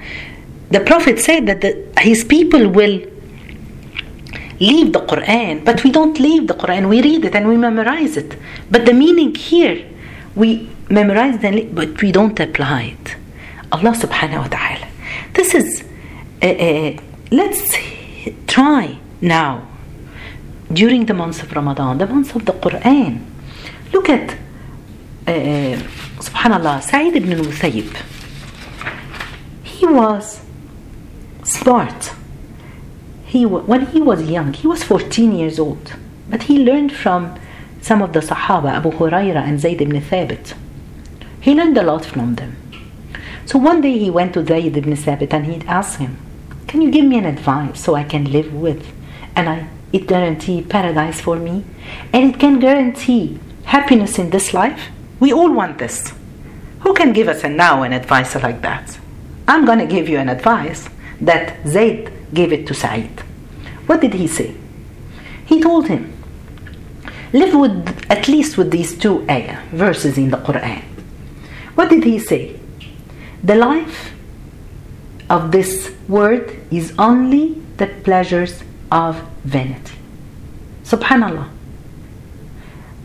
The 0.71 0.81
Prophet 0.81 1.19
said 1.19 1.45
that 1.45 1.61
the, 1.61 1.71
his 1.99 2.25
people 2.25 2.67
will 2.67 2.99
leave 4.59 4.93
the 4.93 4.99
Quran, 5.01 5.63
but 5.65 5.83
we 5.83 5.91
don't 5.91 6.19
leave 6.19 6.47
the 6.47 6.53
Quran. 6.53 6.87
We 6.89 7.01
read 7.01 7.25
it 7.25 7.35
and 7.35 7.47
we 7.47 7.57
memorize 7.57 8.17
it. 8.17 8.37
But 8.69 8.85
the 8.85 8.93
meaning 8.93 9.35
here, 9.35 9.85
we 10.35 10.69
memorize 10.89 11.43
it, 11.43 11.75
but 11.75 12.01
we 12.01 12.11
don't 12.11 12.39
apply 12.39 12.95
it. 12.95 13.15
Allah 13.71 13.91
subhanahu 13.91 14.43
wa 14.43 14.47
ta'ala. 14.47 14.87
This 15.33 15.55
is, 15.55 15.83
uh, 16.41 16.47
uh, 16.47 17.01
let's 17.31 17.75
try 18.47 18.97
now, 19.21 19.67
during 20.71 21.05
the 21.05 21.13
months 21.13 21.41
of 21.41 21.51
Ramadan, 21.51 21.97
the 21.97 22.07
months 22.07 22.33
of 22.35 22.45
the 22.45 22.53
Quran. 22.53 23.23
Look 23.93 24.09
at 24.09 24.31
uh, 25.27 25.77
subhanallah, 26.19 26.81
Sa'id 26.81 27.15
ibn 27.15 27.33
al-Musayyib, 27.33 27.95
he 29.63 29.85
was 29.85 30.41
smart. 31.43 32.11
He, 33.35 33.45
when 33.45 33.87
he 33.87 33.99
was 33.99 34.29
young, 34.29 34.53
he 34.53 34.65
was 34.65 34.85
14 34.85 35.33
years 35.35 35.59
old, 35.59 35.97
but 36.29 36.43
he 36.43 36.63
learned 36.63 36.93
from 36.93 37.37
some 37.81 38.01
of 38.01 38.13
the 38.13 38.21
Sahaba, 38.21 38.71
Abu 38.71 38.91
Huraira 38.91 39.43
and 39.45 39.59
Zayd 39.59 39.81
ibn 39.81 39.99
Thabit. 39.99 40.53
He 41.41 41.53
learned 41.53 41.77
a 41.77 41.83
lot 41.83 42.05
from 42.05 42.35
them. 42.35 42.55
So 43.45 43.59
one 43.59 43.81
day 43.81 43.97
he 43.97 44.09
went 44.09 44.35
to 44.35 44.45
Zayd 44.45 44.77
ibn 44.77 44.93
Thabit 44.93 45.33
and 45.33 45.47
he 45.47 45.67
asked 45.67 45.99
him, 45.99 46.17
Can 46.65 46.81
you 46.81 46.89
give 46.89 47.03
me 47.03 47.17
an 47.17 47.25
advice 47.25 47.81
so 47.81 47.93
I 47.93 48.05
can 48.05 48.31
live 48.31 48.53
with 48.53 48.87
and 49.35 49.49
I, 49.49 49.67
it 49.91 50.07
guarantee 50.07 50.61
paradise 50.61 51.19
for 51.19 51.35
me 51.35 51.65
and 52.13 52.33
it 52.33 52.39
can 52.39 52.57
guarantee 52.59 53.37
happiness 53.65 54.17
in 54.17 54.29
this 54.29 54.53
life? 54.53 54.87
We 55.19 55.33
all 55.33 55.51
want 55.51 55.79
this. 55.79 56.13
Who 56.83 56.93
can 56.93 57.11
give 57.11 57.27
us 57.27 57.43
a 57.43 57.49
now 57.49 57.83
an 57.83 57.91
advice 57.91 58.33
like 58.35 58.61
that? 58.61 58.97
I'm 59.45 59.65
going 59.65 59.79
to 59.79 59.85
give 59.85 60.07
you 60.07 60.19
an 60.19 60.29
advice 60.29 60.87
that 61.19 61.67
Zayd 61.67 62.13
gave 62.33 62.53
it 62.53 62.65
to 62.67 62.73
Sa'id. 62.73 63.24
What 63.85 64.01
did 64.01 64.13
he 64.13 64.27
say? 64.27 64.55
He 65.45 65.61
told 65.61 65.87
him, 65.87 66.11
live 67.33 67.53
with 67.53 68.05
at 68.09 68.27
least 68.27 68.57
with 68.57 68.71
these 68.71 68.97
two 68.97 69.25
ayah 69.29 69.61
verses 69.71 70.17
in 70.17 70.29
the 70.31 70.37
Quran. 70.37 70.83
What 71.75 71.89
did 71.89 72.03
he 72.03 72.17
say? 72.19 72.59
The 73.43 73.55
life 73.55 74.13
of 75.29 75.51
this 75.51 75.93
world 76.07 76.49
is 76.71 76.93
only 76.97 77.61
the 77.77 77.87
pleasures 77.87 78.63
of 78.91 79.21
vanity. 79.43 79.97
Subhanallah. 80.83 81.49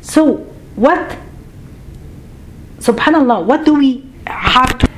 So, 0.01 0.37
what 0.77 1.19
subhanallah 2.79 3.45
what 3.45 3.65
do 3.67 3.75
we 3.75 4.03
have 4.27 4.79
to 4.79 4.89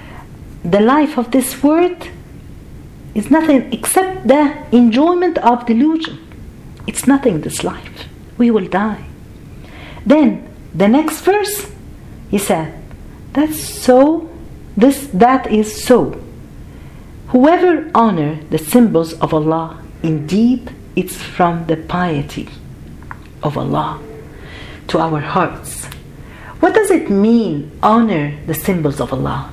the 0.65 0.81
life 0.81 1.19
of 1.19 1.31
this 1.33 1.61
world 1.63 2.09
is 3.15 3.31
nothing 3.31 3.73
except 3.73 4.29
the 4.29 4.67
enjoyment 4.73 5.39
of 5.39 5.67
delusion. 5.67 6.19
It's 6.87 7.07
nothing 7.07 7.41
this 7.41 7.63
life. 7.63 8.09
We 8.39 8.51
will 8.51 8.67
die. 8.67 9.05
Then 10.05 10.49
the 10.75 10.89
next 10.89 11.21
verse 11.21 11.71
he 12.31 12.39
said 12.39 12.75
that's 13.35 13.59
so 13.59 14.31
this 14.77 15.07
that 15.09 15.51
is 15.51 15.85
so. 15.85 16.21
Whoever 17.29 17.91
honor 17.95 18.43
the 18.51 18.59
symbols 18.59 19.13
of 19.21 19.33
allah 19.35 19.83
indeed 20.03 20.75
it's 20.97 21.17
from 21.17 21.67
the 21.67 21.77
piety 21.77 22.49
of 23.43 23.57
allah 23.57 24.01
to 24.89 24.99
our 24.99 25.21
hearts. 25.21 25.87
What 26.61 26.75
does 26.75 26.91
it 26.91 27.11
mean, 27.11 27.73
honor 27.83 28.39
the 28.47 28.55
symbols 28.55 29.01
of 29.01 29.13
Allah? 29.13 29.51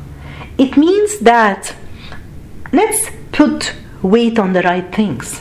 It 0.57 0.77
means 0.77 1.19
that 1.19 1.73
let's 2.71 3.09
put 3.39 3.73
weight 4.03 4.37
on 4.37 4.51
the 4.51 4.61
right 4.63 4.93
things. 4.93 5.39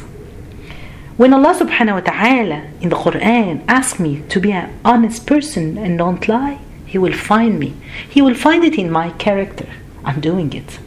When 1.16 1.34
Allah 1.34 1.52
subhanahu 1.62 1.94
wa 1.98 2.04
ta'ala 2.12 2.58
in 2.80 2.90
the 2.90 3.00
Quran 3.04 3.64
asks 3.66 3.98
me 3.98 4.22
to 4.28 4.38
be 4.38 4.52
an 4.52 4.70
honest 4.84 5.26
person 5.26 5.76
and 5.76 5.98
don't 5.98 6.28
lie, 6.28 6.60
He 6.86 6.96
will 6.96 7.12
find 7.12 7.58
me. 7.58 7.74
He 8.08 8.22
will 8.22 8.36
find 8.36 8.62
it 8.62 8.78
in 8.78 8.88
my 8.88 9.10
character. 9.24 9.66
I'm 10.04 10.20
doing 10.20 10.52
it. 10.52 10.78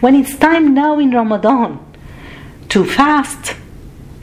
When 0.00 0.16
it's 0.16 0.34
time 0.36 0.74
now 0.74 0.98
in 0.98 1.12
Ramadan 1.12 1.78
to 2.70 2.84
fast, 2.84 3.54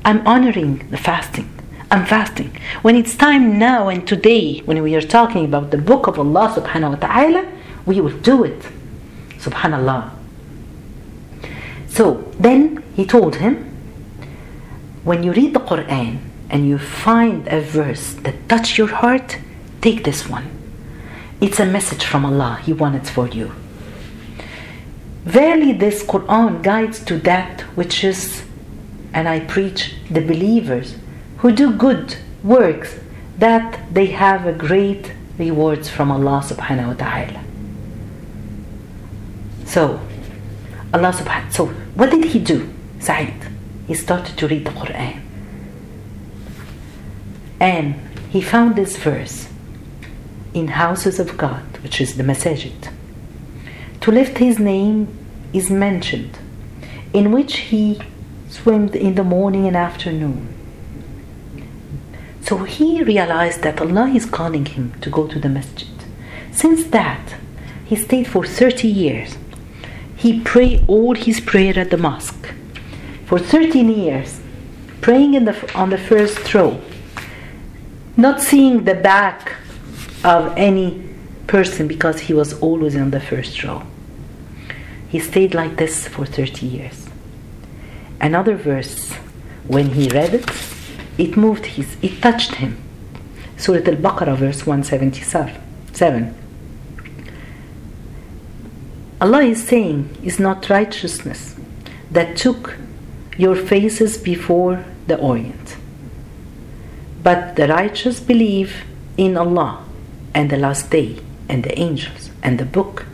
I'm 0.03 0.19
honoring 0.27 0.85
the 0.89 0.97
fasting. 0.97 1.47
I'm 1.89 2.05
fasting. 2.05 2.51
When 2.81 2.97
it's 2.97 3.15
time 3.15 3.57
now 3.57 3.87
and 3.87 4.05
today, 4.05 4.59
when 4.65 4.83
we 4.83 4.95
are 4.95 5.07
talking 5.17 5.45
about 5.45 5.71
the 5.71 5.77
book 5.77 6.07
of 6.07 6.19
Allah 6.19 6.51
subhanahu 6.57 6.95
wa 6.95 6.99
ta'ala, 7.07 7.41
we 7.85 8.01
will 8.01 8.17
do 8.19 8.43
it. 8.43 8.61
Subhanallah. 9.45 10.22
So 11.93 12.25
then 12.39 12.83
he 12.95 13.05
told 13.05 13.35
him, 13.35 13.69
when 15.03 15.21
you 15.21 15.31
read 15.31 15.53
the 15.53 15.59
Quran 15.59 16.17
and 16.49 16.67
you 16.67 16.79
find 16.79 17.47
a 17.47 17.61
verse 17.61 18.15
that 18.25 18.49
touch 18.49 18.79
your 18.79 18.87
heart, 18.87 19.37
take 19.79 20.03
this 20.03 20.27
one. 20.27 20.49
It's 21.39 21.59
a 21.59 21.67
message 21.67 22.03
from 22.03 22.25
Allah. 22.25 22.59
He 22.63 22.73
wants 22.73 23.11
for 23.11 23.27
you. 23.27 23.51
Verily, 25.23 25.71
this 25.71 26.01
Quran 26.03 26.63
guides 26.63 26.99
to 27.05 27.19
that 27.19 27.61
which 27.77 28.03
is, 28.03 28.43
and 29.13 29.29
I 29.29 29.41
preach 29.41 29.93
the 30.09 30.21
believers 30.21 30.95
who 31.37 31.51
do 31.51 31.75
good 31.75 32.17
works 32.43 32.97
that 33.37 33.93
they 33.93 34.07
have 34.07 34.47
a 34.47 34.53
great 34.53 35.13
rewards 35.37 35.89
from 35.89 36.11
Allah 36.11 36.41
subhanahu 36.43 36.87
wa 36.87 36.93
ta'ala. 36.93 37.43
So, 39.65 39.99
Allah 40.93 41.11
subhanahu 41.11 41.51
so 41.51 41.65
what 41.95 42.11
did 42.11 42.25
he 42.25 42.39
do? 42.39 42.69
Sa'id. 42.99 43.33
He 43.87 43.93
started 43.93 44.37
to 44.37 44.47
read 44.47 44.65
the 44.65 44.71
Quran. 44.71 45.21
And 47.59 47.95
he 48.29 48.41
found 48.41 48.75
this 48.75 48.97
verse 48.97 49.47
in 50.53 50.67
houses 50.69 51.19
of 51.19 51.37
God, 51.37 51.65
which 51.81 51.99
is 51.99 52.15
the 52.17 52.23
masajid. 52.23 52.91
To 54.01 54.11
lift 54.11 54.37
his 54.37 54.59
name 54.59 55.07
is 55.51 55.69
mentioned, 55.69 56.37
in 57.13 57.31
which 57.31 57.57
he 57.57 57.99
swam 58.49 58.89
in 58.89 59.15
the 59.15 59.23
morning 59.23 59.65
and 59.67 59.75
afternoon 59.75 60.53
so 62.43 62.57
he 62.57 63.01
realized 63.03 63.61
that 63.61 63.79
Allah 63.79 64.09
is 64.09 64.25
calling 64.25 64.65
him 64.65 64.93
to 64.99 65.09
go 65.09 65.27
to 65.27 65.39
the 65.39 65.47
masjid. 65.47 65.87
Since 66.51 66.83
that, 66.87 67.35
he 67.85 67.95
stayed 67.95 68.27
for 68.27 68.45
30 68.45 68.87
years. 68.87 69.37
He 70.23 70.39
prayed 70.39 70.85
all 70.87 71.15
his 71.15 71.41
prayer 71.41 71.77
at 71.77 71.89
the 71.89 71.97
mosque 71.97 72.47
for 73.25 73.37
13 73.37 73.89
years, 73.89 74.39
praying 75.01 75.33
in 75.33 75.43
the, 75.43 75.75
on 75.75 75.89
the 75.89 75.97
first 75.97 76.53
row, 76.53 76.79
not 78.15 78.39
seeing 78.39 78.85
the 78.85 78.95
back 78.95 79.57
of 80.23 80.53
any 80.55 81.03
person 81.45 81.89
because 81.89 82.21
he 82.21 82.33
was 82.33 82.57
always 82.61 82.95
on 82.95 83.11
the 83.11 83.19
first 83.19 83.61
row. 83.65 83.83
He 85.09 85.19
stayed 85.19 85.53
like 85.53 85.75
this 85.75 86.07
for 86.07 86.25
30 86.25 86.67
years. 86.67 87.09
Another 88.21 88.55
verse, 88.55 89.11
when 89.67 89.89
he 89.89 90.07
read 90.07 90.35
it, 90.35 90.49
it 91.17 91.35
moved 91.35 91.65
his, 91.65 91.97
it 92.01 92.21
touched 92.21 92.55
him. 92.55 92.77
Surah 93.57 93.85
Al-Baqarah, 93.85 94.37
verse 94.37 94.65
177. 94.65 96.42
Allah 99.23 99.43
is 99.43 99.63
saying, 99.63 100.17
is 100.21 100.37
not 100.37 100.69
righteousness 100.69 101.55
that 102.11 102.35
took 102.35 102.75
your 103.37 103.55
faces 103.55 104.17
before 104.17 104.83
the 105.07 105.17
Orient. 105.17 105.77
But 107.23 107.55
the 107.55 107.69
righteous 107.69 108.19
believe 108.19 108.83
in 109.15 109.37
Allah 109.37 109.85
and 110.33 110.49
the 110.49 110.57
last 110.57 110.91
day 110.91 111.19
and 111.47 111.63
the 111.63 111.79
angels 111.79 112.31
and 112.43 112.59
the 112.59 112.65
book. 112.65 113.05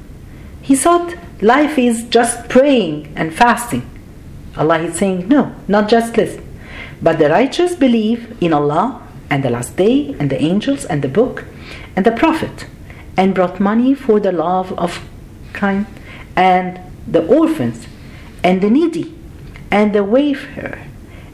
He 0.63 0.75
thought 0.75 1.13
life 1.43 1.77
is 1.77 2.05
just 2.05 2.49
praying 2.49 3.13
and 3.15 3.31
fasting. 3.31 3.87
Allah 4.57 4.79
is 4.79 4.97
saying, 4.97 5.27
no, 5.27 5.53
not 5.67 5.89
just 5.89 6.15
this. 6.15 6.41
But 7.03 7.19
the 7.19 7.29
righteous 7.29 7.75
believe 7.75 8.35
in 8.41 8.51
Allah 8.51 9.07
and 9.29 9.43
the 9.43 9.51
last 9.51 9.77
day 9.77 10.15
and 10.17 10.31
the 10.31 10.41
angels 10.41 10.85
and 10.85 11.03
the 11.03 11.07
book 11.07 11.45
and 11.95 12.03
the 12.03 12.11
prophet 12.23 12.65
and 13.15 13.35
brought 13.35 13.59
money 13.59 13.93
for 13.93 14.19
the 14.19 14.31
love 14.31 14.73
of 14.79 15.07
kind 15.53 15.85
and 16.39 16.79
the 17.05 17.27
orphans 17.27 17.86
and 18.46 18.62
the 18.62 18.69
needy 18.69 19.13
and 19.69 19.93
the 19.93 20.03
wayfarer 20.03 20.79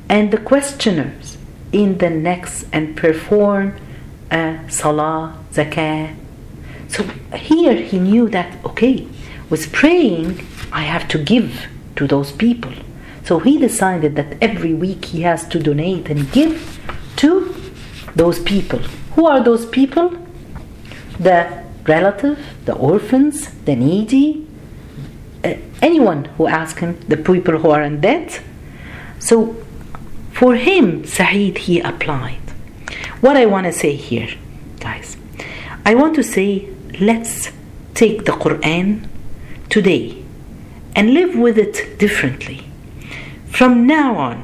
and 0.09 0.31
the 0.31 0.37
questioners 0.37 1.37
in 1.71 1.99
the 1.99 2.09
next 2.09 2.65
and 2.73 2.97
perform 2.97 3.75
a 4.31 4.59
salah, 4.67 5.37
zakah. 5.51 6.15
So 6.87 7.03
here 7.35 7.75
he 7.75 7.99
knew 7.99 8.27
that 8.29 8.65
okay, 8.65 9.07
with 9.49 9.71
praying 9.71 10.45
I 10.71 10.81
have 10.81 11.07
to 11.09 11.19
give 11.23 11.67
to 11.97 12.07
those 12.07 12.31
people. 12.31 12.73
So 13.23 13.39
he 13.39 13.59
decided 13.59 14.15
that 14.15 14.37
every 14.41 14.73
week 14.73 15.05
he 15.05 15.21
has 15.21 15.47
to 15.49 15.59
donate 15.59 16.09
and 16.09 16.31
give 16.31 16.79
to 17.17 17.55
those 18.15 18.39
people. 18.39 18.79
Who 19.15 19.27
are 19.27 19.43
those 19.43 19.65
people? 19.67 20.15
The 21.19 21.63
relative, 21.85 22.39
the 22.65 22.73
orphans, 22.73 23.49
the 23.65 23.75
needy, 23.75 24.45
uh, 24.53 24.54
anyone 25.81 26.25
who 26.37 26.47
asks 26.47 26.79
him, 26.79 26.99
the 27.07 27.17
people 27.17 27.57
who 27.59 27.69
are 27.69 27.81
in 27.81 28.01
debt. 28.01 28.41
So 29.19 29.55
for 30.31 30.55
him, 30.55 31.05
Sa'id, 31.05 31.57
he 31.59 31.79
applied. 31.79 32.41
What 33.21 33.37
I 33.37 33.45
want 33.45 33.65
to 33.65 33.73
say 33.73 33.95
here, 33.95 34.29
guys, 34.79 35.17
I 35.85 35.95
want 35.95 36.15
to 36.15 36.23
say 36.23 36.69
let's 36.99 37.51
take 37.93 38.25
the 38.25 38.33
Quran 38.33 39.07
today 39.69 40.23
and 40.95 41.13
live 41.13 41.35
with 41.35 41.57
it 41.57 41.97
differently. 41.97 42.67
From 43.47 43.87
now 43.87 44.15
on, 44.15 44.43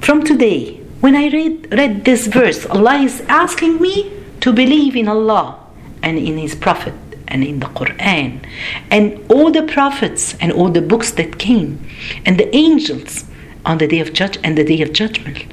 from 0.00 0.24
today, 0.24 0.76
when 1.00 1.14
I 1.14 1.28
read, 1.28 1.72
read 1.72 2.04
this 2.04 2.26
verse, 2.26 2.66
Allah 2.66 2.96
is 2.96 3.20
asking 3.28 3.80
me 3.80 4.12
to 4.40 4.52
believe 4.52 4.96
in 4.96 5.08
Allah 5.08 5.60
and 6.02 6.18
in 6.18 6.38
His 6.38 6.54
Prophet 6.54 6.94
and 7.28 7.42
in 7.44 7.60
the 7.60 7.66
Quran 7.66 8.44
and 8.90 9.24
all 9.30 9.50
the 9.50 9.62
prophets 9.62 10.34
and 10.40 10.52
all 10.52 10.68
the 10.68 10.82
books 10.82 11.10
that 11.12 11.38
came 11.38 11.86
and 12.24 12.38
the 12.38 12.54
angels 12.54 13.24
on 13.64 13.78
the 13.78 13.86
day 13.86 14.00
of 14.00 14.12
judge 14.12 14.38
and 14.44 14.56
the 14.56 14.64
day 14.64 14.80
of 14.82 14.92
judgment. 14.92 15.44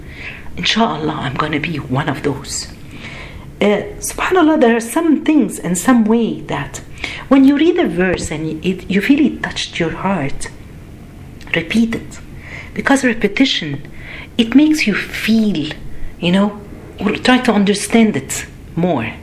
Inshallah, 0.58 1.14
I'm 1.14 1.34
going 1.34 1.52
to 1.52 1.60
be 1.60 1.78
one 1.78 2.10
of 2.10 2.24
those. 2.24 2.68
Uh, 3.60 3.84
subhanallah, 4.00 4.60
there 4.60 4.76
are 4.76 4.82
some 4.82 5.24
things 5.24 5.58
and 5.58 5.78
some 5.78 6.04
way 6.06 6.42
that 6.42 6.78
when 7.30 7.46
you 7.46 7.58
read 7.58 7.78
a 7.80 7.88
verse 7.88 8.30
and 8.32 8.64
it, 8.64 8.90
you 8.90 9.02
feel 9.02 9.26
it 9.26 9.42
touched 9.42 9.80
your 9.80 9.92
heart, 9.92 10.50
repeat 11.56 11.96
it. 11.96 12.20
Because 12.74 13.04
repetition, 13.04 13.90
it 14.38 14.56
makes 14.56 14.86
you 14.88 14.94
feel, 14.96 15.74
you 16.20 16.32
know, 16.32 16.62
or 17.00 17.12
try 17.16 17.40
to 17.40 17.52
understand 17.52 18.16
it 18.16 18.46
more. 18.76 19.14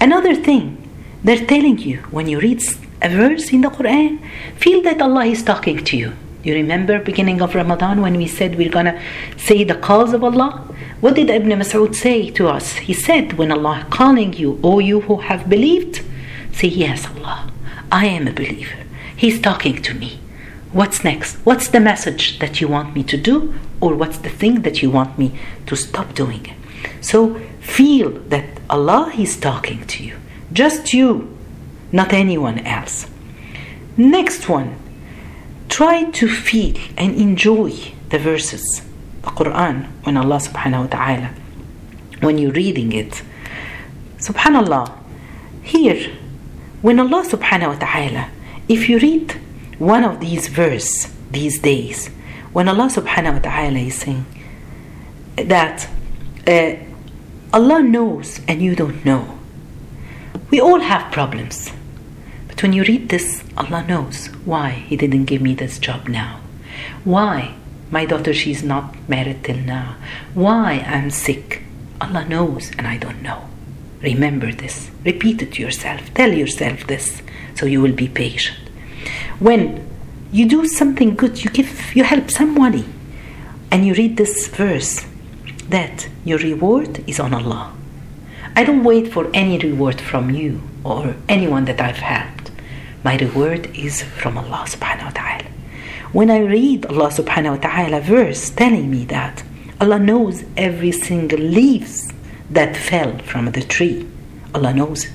Another 0.00 0.34
thing, 0.34 0.79
they're 1.22 1.46
telling 1.46 1.78
you 1.78 1.98
when 2.10 2.28
you 2.28 2.40
read 2.40 2.62
a 3.02 3.08
verse 3.08 3.52
in 3.52 3.60
the 3.60 3.68
Quran, 3.68 4.20
feel 4.56 4.82
that 4.82 5.02
Allah 5.02 5.26
is 5.26 5.42
talking 5.42 5.84
to 5.84 5.96
you. 5.96 6.12
You 6.42 6.54
remember 6.54 6.98
beginning 6.98 7.42
of 7.42 7.54
Ramadan 7.54 8.00
when 8.00 8.16
we 8.16 8.26
said 8.26 8.56
we're 8.56 8.70
gonna 8.70 9.00
say 9.36 9.64
the 9.64 9.74
calls 9.74 10.14
of 10.14 10.24
Allah? 10.24 10.66
What 11.00 11.14
did 11.14 11.30
Ibn 11.30 11.50
Mas'ud 11.50 11.94
say 11.94 12.30
to 12.30 12.48
us? 12.48 12.74
He 12.76 12.94
said, 12.94 13.34
when 13.34 13.52
Allah 13.52 13.86
calling 13.90 14.32
you, 14.34 14.58
O 14.62 14.78
you 14.78 15.00
who 15.00 15.16
have 15.16 15.48
believed, 15.48 16.02
say 16.52 16.68
yes, 16.68 17.06
Allah, 17.06 17.50
I 17.92 18.06
am 18.06 18.28
a 18.28 18.32
believer. 18.32 18.84
He's 19.16 19.40
talking 19.40 19.80
to 19.82 19.94
me. 19.94 20.20
What's 20.72 21.02
next? 21.02 21.36
What's 21.44 21.68
the 21.68 21.80
message 21.80 22.38
that 22.38 22.60
you 22.60 22.68
want 22.68 22.94
me 22.94 23.02
to 23.04 23.16
do? 23.16 23.54
Or 23.80 23.94
what's 23.94 24.18
the 24.18 24.30
thing 24.30 24.62
that 24.62 24.82
you 24.82 24.90
want 24.90 25.18
me 25.18 25.38
to 25.66 25.76
stop 25.76 26.14
doing? 26.14 26.54
So 27.00 27.40
feel 27.60 28.10
that 28.28 28.60
Allah 28.68 29.12
is 29.18 29.36
talking 29.36 29.86
to 29.86 30.04
you. 30.04 30.16
Just 30.52 30.92
you, 30.92 31.36
not 31.92 32.12
anyone 32.12 32.58
else. 32.60 33.06
Next 33.96 34.48
one 34.48 34.76
try 35.68 36.10
to 36.10 36.28
feel 36.28 36.76
and 36.98 37.14
enjoy 37.14 37.70
the 38.10 38.18
verses, 38.18 38.82
the 39.22 39.28
Quran, 39.28 39.86
when 40.02 40.16
Allah 40.16 40.36
subhanahu 40.36 40.80
wa 40.82 40.86
ta'ala, 40.86 41.30
when 42.20 42.38
you're 42.38 42.52
reading 42.52 42.92
it. 42.92 43.22
Subhanallah, 44.18 44.92
here, 45.62 46.12
when 46.82 46.98
Allah 46.98 47.24
subhanahu 47.24 47.68
wa 47.68 47.78
ta'ala, 47.78 48.30
if 48.68 48.88
you 48.88 48.98
read 48.98 49.32
one 49.78 50.04
of 50.04 50.20
these 50.20 50.48
verses 50.48 51.14
these 51.30 51.60
days, 51.60 52.08
when 52.52 52.68
Allah 52.68 52.90
subhanahu 52.90 53.34
wa 53.34 53.38
ta'ala 53.38 53.78
is 53.78 53.94
saying 53.94 54.26
that 55.36 55.88
uh, 56.46 56.74
Allah 57.52 57.82
knows 57.82 58.40
and 58.48 58.60
you 58.60 58.74
don't 58.74 59.04
know. 59.04 59.39
We 60.50 60.60
all 60.60 60.80
have 60.80 61.12
problems. 61.12 61.70
But 62.48 62.62
when 62.62 62.72
you 62.72 62.82
read 62.84 63.08
this, 63.08 63.44
Allah 63.56 63.84
knows 63.86 64.26
why 64.44 64.70
He 64.70 64.96
didn't 64.96 65.26
give 65.26 65.40
me 65.40 65.54
this 65.54 65.78
job 65.78 66.08
now. 66.08 66.40
Why 67.04 67.54
my 67.90 68.04
daughter 68.04 68.32
she's 68.32 68.62
not 68.62 68.94
married 69.08 69.44
till 69.44 69.56
now. 69.56 69.96
Why 70.34 70.84
I'm 70.86 71.10
sick. 71.10 71.62
Allah 72.00 72.24
knows 72.24 72.70
and 72.78 72.86
I 72.86 72.96
don't 72.96 73.22
know. 73.22 73.48
Remember 74.00 74.52
this. 74.52 74.90
Repeat 75.04 75.42
it 75.42 75.52
to 75.54 75.62
yourself. 75.62 76.14
Tell 76.14 76.32
yourself 76.32 76.86
this 76.86 77.22
so 77.54 77.66
you 77.66 77.80
will 77.80 77.92
be 77.92 78.08
patient. 78.08 78.58
When 79.38 79.86
you 80.32 80.48
do 80.48 80.66
something 80.66 81.16
good, 81.16 81.42
you 81.44 81.50
give 81.50 81.94
you 81.94 82.04
help 82.04 82.30
somebody 82.30 82.86
and 83.70 83.86
you 83.86 83.94
read 83.94 84.16
this 84.16 84.46
verse 84.48 85.04
that 85.68 86.08
your 86.24 86.38
reward 86.38 87.02
is 87.08 87.18
on 87.20 87.34
Allah. 87.34 87.72
I 88.56 88.64
don't 88.64 88.84
wait 88.84 89.12
for 89.12 89.30
any 89.32 89.58
reward 89.58 90.00
from 90.00 90.30
you 90.30 90.60
or 90.84 91.14
anyone 91.28 91.64
that 91.66 91.80
I've 91.80 91.96
helped. 91.96 92.50
My 93.04 93.16
reward 93.16 93.74
is 93.76 94.02
from 94.02 94.36
Allah 94.36 94.64
subhanahu 94.66 95.04
wa 95.04 95.10
ta'ala. 95.10 95.44
When 96.12 96.30
I 96.30 96.40
read 96.40 96.86
Allah 96.86 97.08
subhanahu 97.08 97.56
wa 97.56 97.68
ta'ala 97.68 98.00
verse 98.00 98.50
telling 98.50 98.90
me 98.90 99.04
that 99.06 99.42
Allah 99.80 99.98
knows 99.98 100.44
every 100.56 100.92
single 100.92 101.38
leaves 101.38 102.12
that 102.50 102.76
fell 102.76 103.18
from 103.18 103.46
the 103.52 103.62
tree, 103.62 104.06
Allah 104.54 104.74
knows 104.74 105.04
it. 105.06 105.12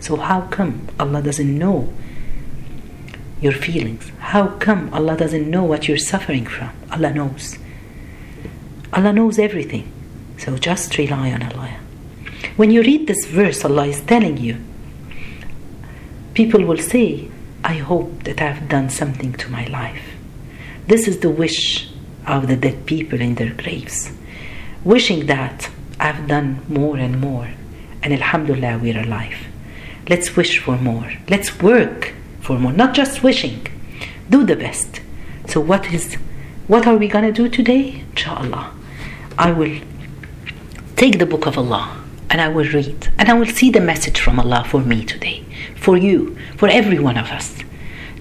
So 0.00 0.16
how 0.16 0.42
come 0.42 0.88
Allah 0.98 1.22
doesn't 1.22 1.58
know 1.58 1.92
your 3.40 3.52
feelings? 3.52 4.10
How 4.18 4.48
come 4.58 4.92
Allah 4.94 5.16
doesn't 5.16 5.48
know 5.48 5.62
what 5.62 5.86
you're 5.86 5.98
suffering 5.98 6.46
from? 6.46 6.70
Allah 6.90 7.12
knows. 7.12 7.58
Allah 8.92 9.12
knows 9.12 9.38
everything. 9.38 9.92
So 10.38 10.56
just 10.56 10.96
rely 10.96 11.30
on 11.32 11.42
Allah. 11.42 11.76
When 12.60 12.70
you 12.70 12.82
read 12.82 13.06
this 13.06 13.24
verse, 13.24 13.64
Allah 13.64 13.86
is 13.86 14.02
telling 14.02 14.36
you, 14.36 14.58
people 16.34 16.62
will 16.62 16.76
say, 16.76 17.30
I 17.64 17.76
hope 17.78 18.24
that 18.24 18.42
I've 18.42 18.68
done 18.68 18.90
something 18.90 19.32
to 19.32 19.50
my 19.50 19.64
life. 19.68 20.04
This 20.86 21.08
is 21.08 21.20
the 21.20 21.30
wish 21.30 21.88
of 22.26 22.48
the 22.48 22.56
dead 22.56 22.84
people 22.84 23.18
in 23.18 23.36
their 23.36 23.54
graves, 23.54 24.12
wishing 24.84 25.24
that 25.24 25.70
I've 25.98 26.28
done 26.28 26.60
more 26.68 26.98
and 26.98 27.18
more. 27.18 27.48
And 28.02 28.12
Alhamdulillah, 28.12 28.76
we're 28.76 29.00
alive. 29.00 29.38
Let's 30.10 30.36
wish 30.36 30.58
for 30.58 30.76
more. 30.76 31.10
Let's 31.30 31.62
work 31.62 32.12
for 32.42 32.58
more, 32.58 32.74
not 32.74 32.92
just 32.92 33.22
wishing. 33.22 33.66
Do 34.28 34.44
the 34.44 34.56
best. 34.56 35.00
So, 35.46 35.60
what 35.62 35.90
is, 35.94 36.16
what 36.66 36.86
are 36.86 36.98
we 36.98 37.08
gonna 37.08 37.32
do 37.32 37.48
today? 37.48 38.04
Inshallah, 38.10 38.70
I 39.38 39.50
will 39.50 39.80
take 40.96 41.18
the 41.18 41.24
book 41.24 41.46
of 41.46 41.56
Allah 41.56 41.99
and 42.30 42.40
I 42.40 42.48
will 42.48 42.68
read 42.70 43.12
and 43.18 43.28
I 43.28 43.34
will 43.34 43.46
see 43.46 43.70
the 43.70 43.80
message 43.80 44.20
from 44.20 44.40
Allah 44.40 44.64
for 44.66 44.80
me 44.80 45.04
today. 45.04 45.44
for 45.80 45.96
you, 45.96 46.36
for 46.56 46.68
every 46.68 46.98
one 46.98 47.16
of 47.16 47.28
us. 47.28 47.56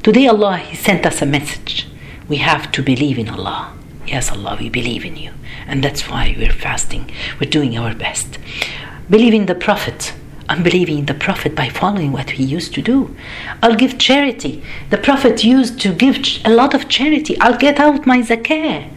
Today, 0.02 0.28
Allah 0.28 0.58
He 0.58 0.76
sent 0.76 1.06
us 1.06 1.22
a 1.22 1.26
message. 1.26 1.88
We 2.28 2.38
have 2.38 2.72
to 2.72 2.82
believe 2.82 3.20
in 3.20 3.30
Allah. 3.30 3.74
Yes, 4.08 4.32
Allah, 4.32 4.58
we 4.60 4.70
believe 4.70 5.04
in 5.06 5.18
you. 5.18 5.32
And 5.68 5.84
that's 5.84 6.10
why 6.10 6.36
we're 6.38 6.54
fasting. 6.54 7.12
We're 7.40 7.50
doing 7.50 7.78
our 7.78 7.94
best. 7.94 8.40
Believe 9.10 9.34
in 9.34 9.46
the 9.46 9.56
Prophet. 9.56 10.14
I'm 10.48 10.64
believing 10.64 11.00
in 11.00 11.06
the 11.06 11.14
Prophet 11.14 11.54
by 11.54 11.70
following 11.70 12.12
what 12.12 12.32
he 12.32 12.44
used 12.44 12.74
to 12.76 12.82
do. 12.82 13.16
I'll 13.62 13.76
give 13.76 14.00
charity. 14.00 14.64
The 14.90 14.98
Prophet 14.98 15.44
used 15.44 15.80
to 15.82 15.94
give 15.94 16.18
a 16.46 16.50
lot 16.50 16.74
of 16.74 16.90
charity. 16.90 17.40
I'll 17.40 17.58
get 17.58 17.80
out 17.80 18.08
my 18.08 18.20
zakah. 18.22 18.90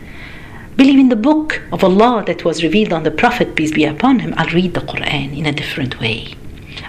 Believe 0.83 0.99
in 0.99 1.11
the 1.11 1.29
book 1.31 1.62
of 1.71 1.85
Allah 1.85 2.25
that 2.27 2.45
was 2.45 2.64
revealed 2.64 2.92
on 2.92 3.05
the 3.05 3.12
Prophet, 3.12 3.55
peace 3.55 3.71
be 3.71 3.85
upon 3.85 4.18
him. 4.18 4.35
I'll 4.37 4.53
read 4.53 4.75
the 4.75 4.81
Quran 4.81 5.38
in 5.38 5.47
a 5.47 5.53
different 5.53 6.01
way. 6.01 6.35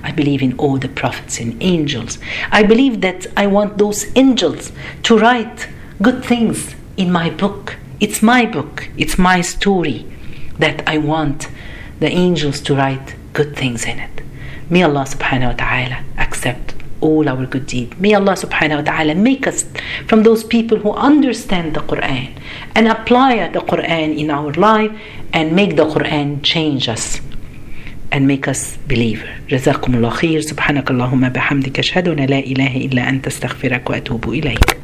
I 0.01 0.12
believe 0.12 0.41
in 0.41 0.58
all 0.58 0.79
the 0.79 0.89
prophets 0.89 1.39
and 1.39 1.62
angels. 1.62 2.17
I 2.49 2.63
believe 2.63 3.01
that 3.01 3.27
I 3.38 3.45
want 3.45 3.77
those 3.77 4.08
angels 4.17 4.71
to 5.03 5.15
write 5.15 5.69
good 6.01 6.25
things 6.25 6.73
in 6.97 7.12
my 7.12 7.29
book. 7.29 7.75
It's 7.99 8.23
my 8.23 8.47
book, 8.47 8.89
it's 8.97 9.19
my 9.19 9.41
story 9.41 10.08
that 10.58 10.82
I 10.89 10.97
want 10.97 11.47
the 11.99 12.10
angels 12.10 12.62
to 12.62 12.75
write 12.75 13.13
good 13.32 13.56
things 13.56 13.86
in 13.86 13.99
it. 13.99 14.23
May 14.71 14.82
Allah 14.82 15.06
subhanahu 15.06 15.51
wa 15.51 15.65
ta'ala 15.65 16.03
accept 16.17 16.73
all 17.02 17.28
our 17.28 17.46
good 17.46 17.66
deeds. 17.66 17.98
May 17.98 18.14
Allah 18.14 18.32
subhanahu 18.32 18.76
wa 18.76 18.82
ta'ala 18.82 19.14
make 19.14 19.46
us 19.46 19.64
from 20.06 20.22
those 20.22 20.42
people 20.44 20.78
who 20.78 20.92
understand 20.92 21.74
the 21.74 21.80
Quran 21.80 22.32
and 22.74 22.88
apply 22.88 23.48
the 23.48 23.61
Quran 23.61 24.18
in 24.18 24.30
our 24.30 24.52
life 24.54 24.90
and 25.32 25.54
make 25.54 25.76
the 25.76 25.84
Quran 25.84 26.42
change 26.42 26.88
us 26.88 27.20
and 28.11 28.26
make 28.26 28.48
us 28.48 28.76
believer. 28.88 29.28
جزاكم 29.48 29.94
الله 29.94 30.11
خير 30.11 30.40
سبحانك 30.40 30.90
اللهم 30.90 31.28
بحمدك 31.28 31.78
أشهد 31.78 32.08
أن 32.08 32.26
لا 32.26 32.38
إله 32.38 32.76
إلا 32.76 33.08
أنت 33.08 33.26
استغفرك 33.26 33.90
وأتوب 33.90 34.28
إليك 34.28 34.78